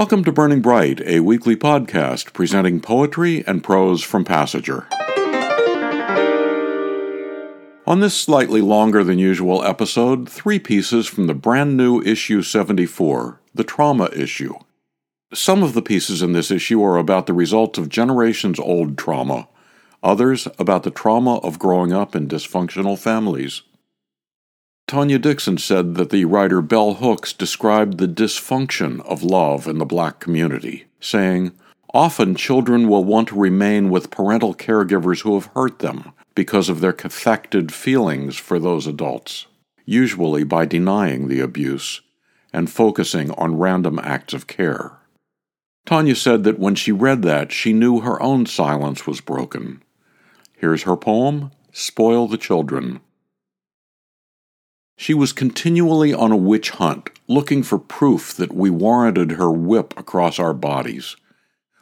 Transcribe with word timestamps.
Welcome 0.00 0.24
to 0.24 0.32
Burning 0.32 0.62
Bright, 0.62 1.02
a 1.02 1.20
weekly 1.20 1.56
podcast 1.56 2.32
presenting 2.32 2.80
poetry 2.80 3.44
and 3.46 3.62
prose 3.62 4.02
from 4.02 4.24
Passager. 4.24 4.86
On 7.86 8.00
this 8.00 8.18
slightly 8.18 8.62
longer 8.62 9.04
than 9.04 9.18
usual 9.18 9.62
episode, 9.62 10.26
three 10.26 10.58
pieces 10.58 11.06
from 11.06 11.26
the 11.26 11.34
brand 11.34 11.76
new 11.76 12.00
issue 12.00 12.40
74, 12.40 13.42
the 13.54 13.62
trauma 13.62 14.08
issue. 14.16 14.54
Some 15.34 15.62
of 15.62 15.74
the 15.74 15.82
pieces 15.82 16.22
in 16.22 16.32
this 16.32 16.50
issue 16.50 16.82
are 16.82 16.96
about 16.96 17.26
the 17.26 17.34
results 17.34 17.78
of 17.78 17.90
generations 17.90 18.58
old 18.58 18.96
trauma, 18.96 19.48
others 20.02 20.48
about 20.58 20.84
the 20.84 20.90
trauma 20.90 21.36
of 21.40 21.58
growing 21.58 21.92
up 21.92 22.16
in 22.16 22.26
dysfunctional 22.26 22.98
families. 22.98 23.64
Tonia 24.90 25.20
Dixon 25.20 25.56
said 25.56 25.94
that 25.94 26.10
the 26.10 26.24
writer 26.24 26.60
Bell 26.60 26.94
Hooks 26.94 27.32
described 27.32 27.98
the 27.98 28.08
dysfunction 28.08 29.00
of 29.06 29.22
love 29.22 29.68
in 29.68 29.78
the 29.78 29.84
black 29.84 30.18
community, 30.18 30.86
saying, 30.98 31.52
Often 31.94 32.34
children 32.34 32.88
will 32.88 33.04
want 33.04 33.28
to 33.28 33.38
remain 33.38 33.90
with 33.90 34.10
parental 34.10 34.52
caregivers 34.52 35.20
who 35.20 35.34
have 35.34 35.48
hurt 35.54 35.78
them 35.78 36.10
because 36.34 36.68
of 36.68 36.80
their 36.80 36.92
cathected 36.92 37.70
feelings 37.70 38.36
for 38.36 38.58
those 38.58 38.88
adults, 38.88 39.46
usually 39.84 40.42
by 40.42 40.66
denying 40.66 41.28
the 41.28 41.38
abuse 41.38 42.00
and 42.52 42.68
focusing 42.68 43.30
on 43.34 43.58
random 43.58 44.00
acts 44.02 44.34
of 44.34 44.48
care. 44.48 44.98
Tonia 45.86 46.16
said 46.16 46.42
that 46.42 46.58
when 46.58 46.74
she 46.74 46.90
read 46.90 47.22
that, 47.22 47.52
she 47.52 47.72
knew 47.72 48.00
her 48.00 48.20
own 48.20 48.44
silence 48.44 49.06
was 49.06 49.20
broken. 49.20 49.84
Here's 50.56 50.82
her 50.82 50.96
poem, 50.96 51.52
Spoil 51.70 52.26
the 52.26 52.36
Children. 52.36 52.98
She 55.00 55.14
was 55.14 55.32
continually 55.32 56.12
on 56.12 56.30
a 56.30 56.36
witch 56.36 56.72
hunt, 56.72 57.08
looking 57.26 57.62
for 57.62 57.78
proof 57.78 58.34
that 58.34 58.52
we 58.52 58.68
warranted 58.68 59.32
her 59.32 59.50
whip 59.50 59.94
across 59.96 60.38
our 60.38 60.52
bodies. 60.52 61.16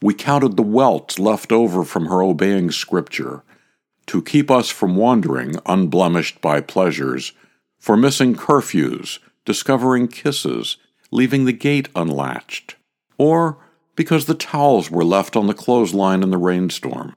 We 0.00 0.14
counted 0.14 0.56
the 0.56 0.62
welts 0.62 1.18
left 1.18 1.50
over 1.50 1.82
from 1.82 2.06
her 2.06 2.22
obeying 2.22 2.70
Scripture, 2.70 3.42
to 4.06 4.22
keep 4.22 4.48
us 4.48 4.70
from 4.70 4.94
wandering 4.94 5.56
unblemished 5.66 6.40
by 6.40 6.60
pleasures, 6.60 7.32
for 7.80 7.96
missing 7.96 8.36
curfews, 8.36 9.18
discovering 9.44 10.06
kisses, 10.06 10.76
leaving 11.10 11.46
the 11.46 11.52
gate 11.52 11.88
unlatched, 11.96 12.76
or 13.18 13.58
because 13.96 14.26
the 14.26 14.34
towels 14.34 14.88
were 14.88 15.02
left 15.02 15.34
on 15.34 15.48
the 15.48 15.52
clothesline 15.52 16.22
in 16.22 16.30
the 16.30 16.38
rainstorm. 16.38 17.16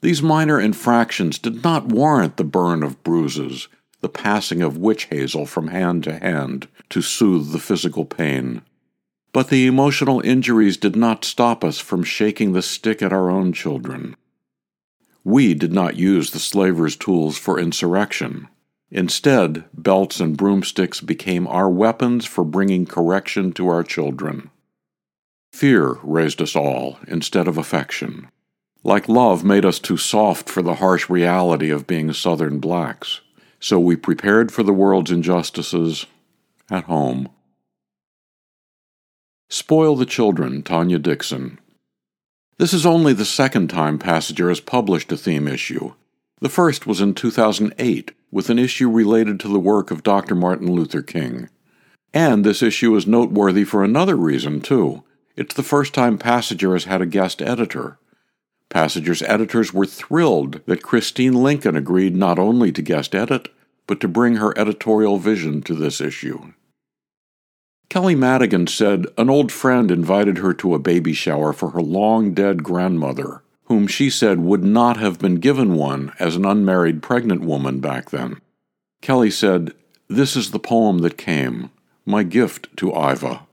These 0.00 0.22
minor 0.22 0.60
infractions 0.60 1.40
did 1.40 1.64
not 1.64 1.86
warrant 1.86 2.36
the 2.36 2.44
burn 2.44 2.84
of 2.84 3.02
bruises 3.02 3.66
the 4.00 4.08
passing 4.08 4.62
of 4.62 4.78
witch 4.78 5.04
hazel 5.06 5.46
from 5.46 5.68
hand 5.68 6.04
to 6.04 6.18
hand 6.18 6.68
to 6.90 7.02
soothe 7.02 7.52
the 7.52 7.58
physical 7.58 8.04
pain. 8.04 8.62
But 9.32 9.48
the 9.48 9.66
emotional 9.66 10.20
injuries 10.20 10.76
did 10.76 10.96
not 10.96 11.24
stop 11.24 11.62
us 11.62 11.78
from 11.78 12.02
shaking 12.02 12.52
the 12.52 12.62
stick 12.62 13.02
at 13.02 13.12
our 13.12 13.30
own 13.30 13.52
children. 13.52 14.16
We 15.24 15.52
did 15.54 15.72
not 15.72 15.96
use 15.96 16.30
the 16.30 16.38
slavers' 16.38 16.96
tools 16.96 17.36
for 17.36 17.60
insurrection. 17.60 18.48
Instead, 18.90 19.64
belts 19.74 20.20
and 20.20 20.36
broomsticks 20.36 21.00
became 21.00 21.46
our 21.46 21.68
weapons 21.68 22.24
for 22.24 22.44
bringing 22.44 22.86
correction 22.86 23.52
to 23.52 23.68
our 23.68 23.82
children. 23.82 24.50
Fear 25.52 25.98
raised 26.02 26.40
us 26.40 26.56
all 26.56 26.98
instead 27.06 27.46
of 27.48 27.58
affection. 27.58 28.28
Like 28.82 29.08
love 29.08 29.44
made 29.44 29.64
us 29.64 29.78
too 29.78 29.96
soft 29.96 30.48
for 30.48 30.62
the 30.62 30.76
harsh 30.76 31.10
reality 31.10 31.68
of 31.68 31.86
being 31.86 32.12
Southern 32.12 32.58
blacks. 32.58 33.20
So 33.60 33.80
we 33.80 33.96
prepared 33.96 34.52
for 34.52 34.62
the 34.62 34.72
world's 34.72 35.10
injustices 35.10 36.06
at 36.70 36.84
home. 36.84 37.28
Spoil 39.48 39.96
the 39.96 40.06
Children, 40.06 40.62
Tonia 40.62 41.00
Dixon. 41.00 41.58
This 42.58 42.74
is 42.74 42.84
only 42.84 43.12
the 43.12 43.24
second 43.24 43.68
time 43.68 43.98
Passager 43.98 44.48
has 44.48 44.60
published 44.60 45.10
a 45.12 45.16
theme 45.16 45.48
issue. 45.48 45.94
The 46.40 46.48
first 46.48 46.86
was 46.86 47.00
in 47.00 47.14
2008 47.14 48.12
with 48.30 48.50
an 48.50 48.58
issue 48.58 48.90
related 48.90 49.40
to 49.40 49.48
the 49.48 49.58
work 49.58 49.90
of 49.90 50.02
Dr. 50.02 50.34
Martin 50.34 50.70
Luther 50.70 51.02
King. 51.02 51.48
And 52.12 52.44
this 52.44 52.62
issue 52.62 52.94
is 52.94 53.06
noteworthy 53.06 53.64
for 53.64 53.82
another 53.82 54.16
reason, 54.16 54.60
too. 54.60 55.02
It's 55.36 55.54
the 55.54 55.62
first 55.62 55.94
time 55.94 56.18
Passager 56.18 56.72
has 56.72 56.84
had 56.84 57.00
a 57.00 57.06
guest 57.06 57.40
editor. 57.40 57.98
Passager's 58.70 59.22
editors 59.22 59.72
were 59.72 59.86
thrilled 59.86 60.60
that 60.66 60.82
Christine 60.82 61.34
Lincoln 61.34 61.76
agreed 61.76 62.14
not 62.14 62.38
only 62.38 62.70
to 62.72 62.82
guest 62.82 63.14
edit, 63.14 63.48
but 63.86 64.00
to 64.00 64.08
bring 64.08 64.36
her 64.36 64.56
editorial 64.58 65.18
vision 65.18 65.62
to 65.62 65.74
this 65.74 66.00
issue. 66.00 66.52
Kelly 67.88 68.14
Madigan 68.14 68.66
said 68.66 69.06
an 69.16 69.30
old 69.30 69.50
friend 69.50 69.90
invited 69.90 70.38
her 70.38 70.52
to 70.54 70.74
a 70.74 70.78
baby 70.78 71.14
shower 71.14 71.54
for 71.54 71.70
her 71.70 71.80
long 71.80 72.34
dead 72.34 72.62
grandmother, 72.62 73.42
whom 73.64 73.86
she 73.86 74.10
said 74.10 74.40
would 74.40 74.62
not 74.62 74.98
have 74.98 75.18
been 75.18 75.36
given 75.36 75.74
one 75.74 76.12
as 76.18 76.36
an 76.36 76.44
unmarried 76.44 77.02
pregnant 77.02 77.40
woman 77.40 77.80
back 77.80 78.10
then. 78.10 78.40
Kelly 79.00 79.30
said, 79.30 79.72
This 80.08 80.36
is 80.36 80.50
the 80.50 80.58
poem 80.58 80.98
that 80.98 81.16
came, 81.16 81.70
my 82.04 82.22
gift 82.22 82.68
to 82.76 82.90
Iva. 82.90 83.46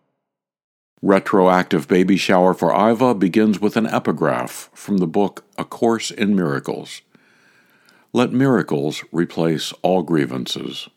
Retroactive 1.01 1.87
Baby 1.87 2.17
Shower 2.17 2.53
for 2.53 2.73
Iva 2.73 3.13
begins 3.13 3.59
with 3.59 3.75
an 3.75 3.85
epigraph 3.85 4.69
from 4.73 4.97
the 4.97 5.07
book 5.07 5.43
A 5.57 5.65
Course 5.65 6.09
in 6.09 6.35
Miracles. 6.35 7.01
Let 8.13 8.31
miracles 8.31 9.03
replace 9.11 9.73
all 9.81 10.03
grievances. 10.03 10.87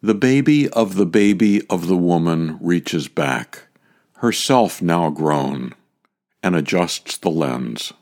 The 0.00 0.14
baby 0.14 0.68
of 0.70 0.94
the 0.94 1.06
baby 1.06 1.66
of 1.68 1.86
the 1.86 1.96
woman 1.96 2.56
reaches 2.60 3.08
back, 3.08 3.64
herself 4.18 4.80
now 4.80 5.10
grown, 5.10 5.74
and 6.42 6.56
adjusts 6.56 7.18
the 7.18 7.30
lens. 7.30 7.92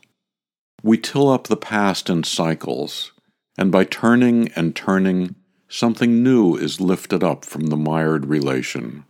We 0.83 0.97
till 0.99 1.27
up 1.29 1.47
the 1.47 1.57
past 1.57 2.09
in 2.09 2.23
cycles, 2.23 3.11
and 3.57 3.71
by 3.71 3.83
turning 3.83 4.49
and 4.49 4.75
turning, 4.75 5.35
something 5.67 6.23
new 6.23 6.55
is 6.55 6.79
lifted 6.79 7.23
up 7.23 7.43
from 7.43 7.67
the 7.67 7.77
mired 7.77 8.27
relation. 8.27 9.03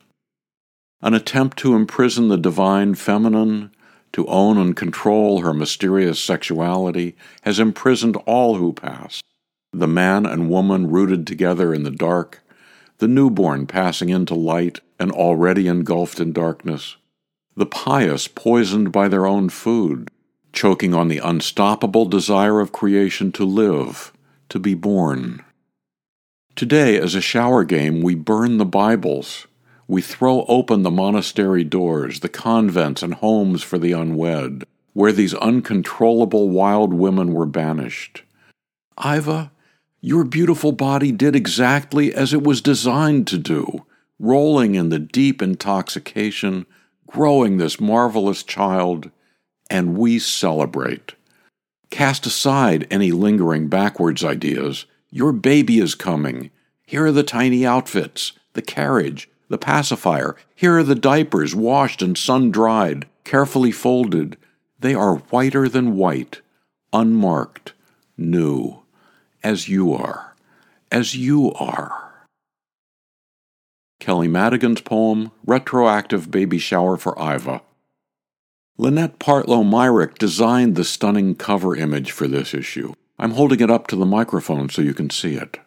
An 1.02 1.13
attempt 1.13 1.58
to 1.58 1.75
imprison 1.75 2.28
the 2.28 2.38
divine 2.38 2.96
feminine, 2.96 3.72
to 4.13 4.25
own 4.28 4.58
and 4.58 4.75
control 4.75 5.41
her 5.41 5.53
mysterious 5.53 6.19
sexuality, 6.19 7.16
has 7.44 7.59
imprisoned 7.59 8.16
all 8.25 8.56
who 8.56 8.74
pass. 8.74 9.22
The 9.72 9.88
man 9.88 10.25
and 10.25 10.50
woman 10.50 10.90
rooted 10.90 11.28
together 11.28 11.74
in 11.74 11.84
the 11.84 11.91
dark, 11.91 12.41
the 12.97 13.08
newborn 13.08 13.68
passing 13.68 14.09
into 14.09 14.34
light 14.34 14.80
and 15.00 15.12
already 15.12 15.68
engulfed 15.68 16.19
in 16.19 16.34
darkness, 16.34 16.96
the 17.56 17.66
pious 17.66 18.28
poisoned 18.28 18.91
by 18.91 19.08
their 19.08 19.25
own 19.25 19.50
food, 19.50 20.09
choking 20.53 20.94
on 20.94 21.08
the 21.08 21.19
unstoppable 21.19 22.06
desire 22.06 22.59
of 22.59 22.72
creation 22.72 23.31
to 23.34 23.44
live, 23.44 24.14
to 24.50 24.58
be 24.58 24.74
born. 24.74 25.44
Today, 26.56 26.97
as 27.00 27.14
a 27.14 27.22
shower 27.22 27.64
game, 27.64 28.02
we 28.02 28.16
burn 28.16 28.58
the 28.58 28.66
Bibles 28.66 29.47
we 29.88 30.02
throw 30.02 30.44
open 30.48 30.84
the 30.84 30.92
monastery 30.92 31.64
doors, 31.64 32.20
the 32.20 32.30
convents 32.30 33.02
and 33.02 33.16
homes 33.16 33.64
for 33.64 33.78
the 33.78 33.94
unwed, 33.94 34.66
where 34.94 35.12
these 35.12 35.34
uncontrollable 35.36 36.50
wild 36.50 36.94
women 36.94 37.34
were 37.34 37.46
banished. 37.46 38.24
Iva, 39.03 39.52
your 40.02 40.24
beautiful 40.24 40.72
body 40.72 41.12
did 41.12 41.36
exactly 41.36 42.14
as 42.14 42.34
it 42.34 42.44
was 42.44 42.62
designed 42.62 43.28
to 43.28 43.38
do, 43.38 43.86
rolling 44.20 44.76
in 44.76 44.90
the 44.90 45.00
deep 45.00 45.42
intoxication, 45.42 46.66
growing 47.08 47.58
this 47.58 47.80
marvelous 47.80 48.44
child, 48.44 49.09
and 49.70 49.97
we 49.97 50.20
celebrate. 50.20 51.14
Cast 51.90 52.26
aside 52.26 52.86
any 52.92 53.12
lingering 53.12 53.70
backwards 53.70 54.24
ideas. 54.24 54.86
Your 55.09 55.31
baby 55.31 55.80
is 55.80 55.96
coming. 55.96 56.52
Here 56.86 57.06
are 57.06 57.12
the 57.12 57.24
tiny 57.24 57.66
outfits, 57.66 58.34
the 58.53 58.62
carriage, 58.62 59.30
the 59.50 59.58
pacifier. 59.58 60.35
Here 60.56 60.78
are 60.78 60.84
the 60.84 60.96
diapers, 60.96 61.56
washed 61.56 62.02
and 62.02 62.18
sun 62.18 62.52
dried, 62.52 63.08
carefully 63.23 63.72
folded. 63.72 64.38
They 64.79 64.94
are 64.94 65.16
whiter 65.16 65.67
than 65.67 65.97
white, 65.97 66.41
unmarked, 66.94 67.73
new, 68.17 68.84
as 69.44 69.67
you 69.67 69.94
are, 69.94 70.35
as 70.91 71.16
you 71.16 71.52
are. 71.53 72.26
Kelly 73.99 74.28
Madigan's 74.28 74.82
poem, 74.82 75.32
Retroactive 75.46 76.29
Baby 76.29 76.59
Shower 76.59 76.97
for 76.97 77.17
Iva. 77.20 77.61
Lynette 78.78 79.17
Partlow 79.17 79.67
Myrick 79.67 80.20
designed 80.20 80.76
the 80.76 80.84
stunning 80.84 81.34
cover 81.34 81.76
image 81.76 82.11
for 82.11 82.28
this 82.28 82.53
issue. 82.53 82.94
I'm 83.17 83.32
holding 83.32 83.59
it 83.59 83.72
up 83.72 83.88
to 83.88 83.96
the 83.96 84.05
microphone 84.05 84.70
so 84.70 84.84
you 84.84 84.94
can 84.94 85.09
see 85.09 85.34
it. 85.34 85.59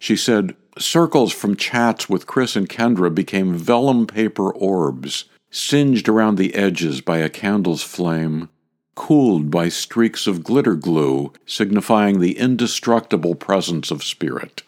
She 0.00 0.16
said, 0.16 0.56
Circles 0.78 1.32
from 1.32 1.56
chats 1.56 2.08
with 2.08 2.26
Chris 2.26 2.54
and 2.54 2.68
Kendra 2.68 3.12
became 3.14 3.54
vellum 3.54 4.06
paper 4.06 4.50
orbs, 4.50 5.24
singed 5.50 6.08
around 6.08 6.36
the 6.36 6.54
edges 6.54 7.00
by 7.00 7.18
a 7.18 7.28
candle's 7.28 7.82
flame, 7.82 8.48
cooled 8.94 9.50
by 9.50 9.68
streaks 9.68 10.26
of 10.26 10.44
glitter 10.44 10.76
glue, 10.76 11.32
signifying 11.44 12.20
the 12.20 12.38
indestructible 12.38 13.34
presence 13.34 13.90
of 13.90 14.04
spirit. 14.04 14.62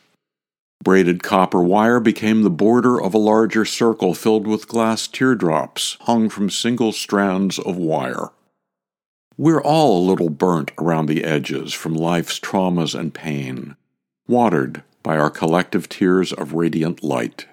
Braided 0.82 1.22
copper 1.22 1.62
wire 1.62 2.00
became 2.00 2.43
the 2.43 2.50
border 2.50 3.00
of 3.00 3.14
a 3.14 3.19
larger 3.19 3.64
circle 3.64 4.14
filled 4.14 4.49
with 4.49 4.66
glass 4.66 5.06
teardrops 5.06 5.96
hung 6.00 6.28
from 6.28 6.50
single 6.50 6.93
strands 6.93 7.60
of 7.60 7.76
wire. 7.76 8.31
We're 9.38 9.62
all 9.62 9.99
a 9.99 10.08
little 10.08 10.31
burnt 10.31 10.72
around 10.78 11.06
the 11.06 11.22
edges 11.22 11.72
from 11.72 11.94
life's 11.94 12.40
traumas 12.40 12.99
and 12.99 13.14
pain, 13.14 13.76
watered 14.26 14.82
by 15.02 15.19
our 15.19 15.31
collective 15.31 15.88
tears 15.88 16.32
of 16.32 16.54
radiant 16.54 17.02
light. 17.02 17.46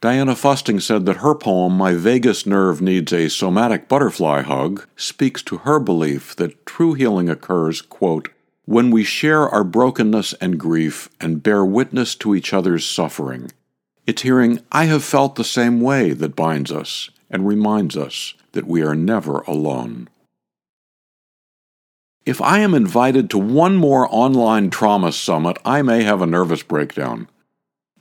Diana 0.00 0.36
Fusting 0.36 0.78
said 0.78 1.06
that 1.06 1.18
her 1.18 1.34
poem, 1.34 1.72
My 1.72 1.94
Vagus 1.94 2.46
Nerve 2.46 2.82
Needs 2.82 3.12
a 3.12 3.28
Somatic 3.28 3.88
Butterfly 3.88 4.42
Hug, 4.42 4.86
speaks 4.94 5.42
to 5.44 5.58
her 5.58 5.80
belief 5.80 6.36
that 6.36 6.66
true 6.66 6.94
healing 6.94 7.28
occurs, 7.30 7.80
quote, 7.80 8.28
when 8.66 8.90
we 8.90 9.04
share 9.04 9.48
our 9.48 9.64
brokenness 9.64 10.34
and 10.34 10.60
grief 10.60 11.08
and 11.20 11.42
bear 11.42 11.64
witness 11.64 12.14
to 12.16 12.34
each 12.34 12.52
other's 12.52 12.84
suffering. 12.84 13.50
It's 14.06 14.22
hearing, 14.22 14.60
I 14.70 14.84
have 14.84 15.02
felt 15.02 15.36
the 15.36 15.44
same 15.44 15.80
way 15.80 16.12
that 16.12 16.36
binds 16.36 16.70
us 16.70 17.10
and 17.30 17.46
reminds 17.46 17.96
us 17.96 18.34
that 18.52 18.66
we 18.66 18.82
are 18.82 18.94
never 18.94 19.38
alone. 19.40 20.08
If 22.26 22.42
I 22.42 22.58
am 22.58 22.74
invited 22.74 23.30
to 23.30 23.38
one 23.38 23.76
more 23.76 24.08
online 24.10 24.68
trauma 24.68 25.12
summit, 25.12 25.58
I 25.64 25.82
may 25.82 26.02
have 26.02 26.20
a 26.20 26.26
nervous 26.26 26.64
breakdown. 26.64 27.28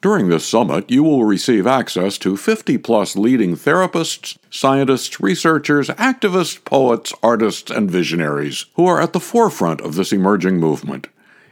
During 0.01 0.29
this 0.29 0.43
summit, 0.43 0.89
you 0.89 1.03
will 1.03 1.25
receive 1.25 1.67
access 1.67 2.17
to 2.19 2.35
50 2.35 2.79
plus 2.79 3.15
leading 3.15 3.55
therapists, 3.55 4.35
scientists, 4.49 5.21
researchers, 5.21 5.89
activists, 5.89 6.63
poets, 6.65 7.13
artists, 7.21 7.69
and 7.69 7.89
visionaries 7.89 8.65
who 8.73 8.87
are 8.87 8.99
at 8.99 9.13
the 9.13 9.19
forefront 9.19 9.79
of 9.81 9.93
this 9.93 10.11
emerging 10.11 10.57
movement. 10.57 11.05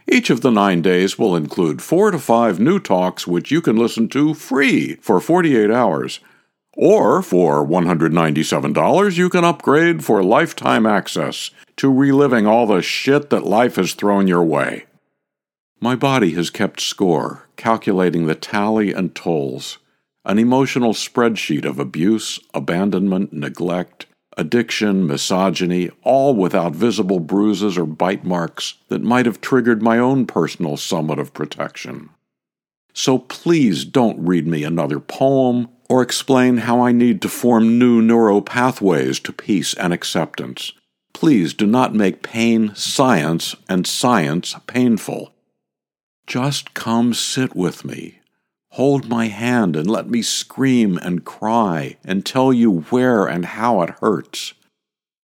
Each 0.08 0.28
of 0.28 0.40
the 0.40 0.50
nine 0.50 0.82
days 0.82 1.16
will 1.16 1.36
include 1.36 1.80
four 1.80 2.10
to 2.10 2.18
five 2.18 2.58
new 2.58 2.80
talks 2.80 3.24
which 3.24 3.52
you 3.52 3.60
can 3.60 3.76
listen 3.76 4.08
to 4.08 4.34
free 4.34 4.96
for 4.96 5.20
48 5.20 5.70
hours. 5.70 6.18
Or 6.76 7.22
for 7.22 7.64
$197, 7.66 9.16
you 9.16 9.28
can 9.28 9.44
upgrade 9.44 10.04
for 10.04 10.24
lifetime 10.24 10.86
access 10.86 11.50
to 11.76 11.92
reliving 11.92 12.46
all 12.46 12.66
the 12.66 12.82
shit 12.82 13.30
that 13.30 13.44
life 13.44 13.76
has 13.76 13.94
thrown 13.94 14.26
your 14.26 14.42
way. 14.42 14.86
My 15.80 15.94
body 15.94 16.32
has 16.32 16.50
kept 16.50 16.80
score, 16.80 17.46
calculating 17.56 18.26
the 18.26 18.34
tally 18.34 18.92
and 18.92 19.14
tolls, 19.14 19.78
an 20.24 20.38
emotional 20.38 20.94
spreadsheet 20.94 21.64
of 21.64 21.78
abuse, 21.78 22.40
abandonment, 22.54 23.32
neglect, 23.32 24.06
addiction, 24.36 25.06
misogyny, 25.06 25.90
all 26.02 26.34
without 26.34 26.74
visible 26.74 27.20
bruises 27.20 27.78
or 27.78 27.86
bite 27.86 28.24
marks 28.24 28.74
that 28.88 29.02
might 29.02 29.26
have 29.26 29.40
triggered 29.40 29.82
my 29.82 29.98
own 29.98 30.26
personal 30.26 30.76
summit 30.76 31.18
of 31.18 31.34
protection. 31.34 32.10
So 32.92 33.18
please 33.18 33.84
don't 33.84 34.24
read 34.24 34.46
me 34.46 34.64
another 34.64 35.00
poem 35.00 35.68
or 35.88 36.02
explain 36.02 36.58
how 36.58 36.80
I 36.80 36.92
need 36.92 37.20
to 37.22 37.28
form 37.28 37.78
new 37.78 38.00
neural 38.00 38.42
pathways 38.42 39.20
to 39.20 39.32
peace 39.32 39.74
and 39.74 39.92
acceptance. 39.92 40.72
Please 41.12 41.54
do 41.54 41.66
not 41.66 41.94
make 41.94 42.22
pain 42.22 42.74
science 42.74 43.54
and 43.68 43.86
science 43.86 44.54
painful. 44.66 45.32
Just 46.26 46.74
come 46.74 47.14
sit 47.14 47.54
with 47.54 47.84
me. 47.84 48.20
Hold 48.70 49.08
my 49.08 49.26
hand 49.26 49.76
and 49.76 49.88
let 49.88 50.08
me 50.08 50.20
scream 50.22 50.98
and 50.98 51.24
cry 51.24 51.96
and 52.04 52.26
tell 52.26 52.52
you 52.52 52.80
where 52.90 53.26
and 53.26 53.44
how 53.44 53.82
it 53.82 53.90
hurts. 54.00 54.54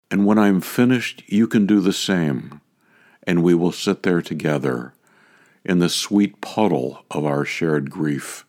And 0.09 0.25
when 0.25 0.37
I'm 0.37 0.61
finished, 0.61 1.23
you 1.27 1.47
can 1.47 1.65
do 1.65 1.81
the 1.81 1.91
same, 1.91 2.61
and 3.23 3.43
we 3.43 3.53
will 3.53 3.73
sit 3.73 4.03
there 4.03 4.21
together 4.21 4.93
in 5.65 5.79
the 5.79 5.89
sweet 5.89 6.39
puddle 6.39 7.03
of 7.11 7.25
our 7.25 7.43
shared 7.43 7.89
grief, 7.89 8.44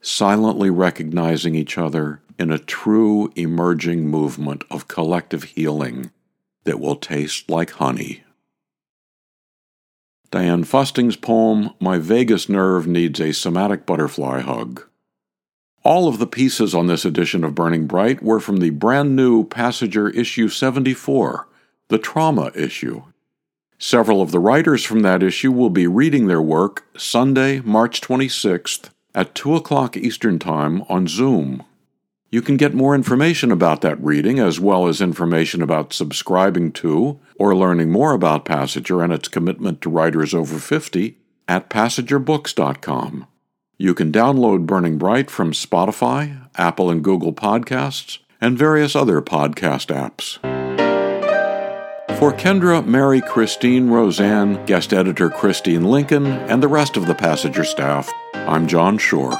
silently 0.00 0.70
recognizing 0.70 1.54
each 1.54 1.76
other 1.76 2.20
in 2.38 2.50
a 2.50 2.58
true 2.58 3.30
emerging 3.36 4.08
movement 4.08 4.64
of 4.70 4.88
collective 4.88 5.44
healing 5.44 6.10
that 6.64 6.80
will 6.80 6.96
taste 6.96 7.50
like 7.50 7.72
honey. 7.72 8.24
Diana 10.30 10.64
Fusting's 10.64 11.16
poem, 11.16 11.74
My 11.80 11.98
Vagus 11.98 12.48
Nerve 12.48 12.86
Needs 12.86 13.20
a 13.20 13.32
Somatic 13.32 13.84
Butterfly 13.84 14.40
Hug. 14.40 14.86
All 15.82 16.08
of 16.08 16.18
the 16.18 16.26
pieces 16.26 16.74
on 16.74 16.86
this 16.86 17.04
edition 17.04 17.42
of 17.42 17.54
Burning 17.54 17.86
Bright 17.86 18.22
were 18.22 18.38
from 18.38 18.58
the 18.58 18.70
brand 18.70 19.16
new 19.16 19.44
Passager 19.44 20.14
issue 20.14 20.48
74, 20.48 21.48
the 21.88 21.98
trauma 21.98 22.52
issue. 22.54 23.02
Several 23.78 24.22
of 24.22 24.30
the 24.30 24.38
writers 24.38 24.84
from 24.84 25.00
that 25.00 25.22
issue 25.22 25.50
will 25.50 25.70
be 25.70 25.86
reading 25.86 26.26
their 26.26 26.42
work 26.42 26.84
Sunday, 26.96 27.60
March 27.60 28.00
26th 28.00 28.90
at 29.14 29.34
2 29.34 29.54
o'clock 29.54 29.96
Eastern 29.96 30.38
Time 30.38 30.82
on 30.88 31.06
Zoom. 31.06 31.64
You 32.30 32.42
can 32.42 32.56
get 32.56 32.74
more 32.74 32.94
information 32.94 33.50
about 33.50 33.80
that 33.80 34.00
reading, 34.02 34.38
as 34.38 34.60
well 34.60 34.86
as 34.86 35.00
information 35.00 35.62
about 35.62 35.92
subscribing 35.92 36.70
to 36.72 37.18
or 37.36 37.56
learning 37.56 37.90
more 37.90 38.12
about 38.12 38.44
Passager 38.44 39.02
and 39.02 39.12
its 39.12 39.26
commitment 39.26 39.80
to 39.80 39.90
writers 39.90 40.32
over 40.32 40.58
50 40.58 41.18
at 41.48 41.68
PassagerBooks.com. 41.68 43.26
You 43.78 43.94
can 43.94 44.12
download 44.12 44.66
Burning 44.66 44.98
Bright 44.98 45.30
from 45.30 45.52
Spotify, 45.52 46.48
Apple 46.54 46.90
and 46.90 47.02
Google 47.02 47.32
Podcasts, 47.32 48.18
and 48.40 48.56
various 48.56 48.94
other 48.94 49.20
podcast 49.20 49.88
apps. 49.88 50.38
For 52.18 52.32
Kendra, 52.32 52.86
Mary, 52.86 53.22
Christine, 53.22 53.88
Roseanne, 53.88 54.64
guest 54.66 54.92
editor 54.92 55.30
Christine 55.30 55.84
Lincoln, 55.84 56.26
and 56.26 56.62
the 56.62 56.68
rest 56.68 56.98
of 56.98 57.06
the 57.06 57.14
Passager 57.14 57.64
staff, 57.64 58.12
I'm 58.50 58.66
John 58.66 58.98
Shore. 58.98 59.38